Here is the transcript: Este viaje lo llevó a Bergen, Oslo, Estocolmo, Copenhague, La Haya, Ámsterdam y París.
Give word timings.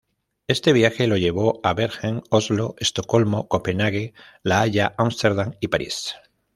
Este 0.47 0.73
viaje 0.73 1.05
lo 1.05 1.15
llevó 1.17 1.59
a 1.61 1.75
Bergen, 1.75 2.23
Oslo, 2.31 2.73
Estocolmo, 2.79 3.47
Copenhague, 3.47 4.15
La 4.41 4.61
Haya, 4.61 4.95
Ámsterdam 4.97 5.53
y 5.59 5.67
París. 5.67 6.15